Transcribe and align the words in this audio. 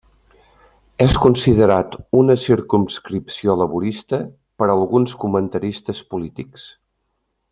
És 1.03 1.17
considerat 1.25 1.97
una 2.21 2.37
circumscripció 2.45 3.57
Laborista 3.61 4.21
per 4.63 4.69
alguns 4.77 5.15
comentaristes 5.27 6.05
polítics. 6.15 6.69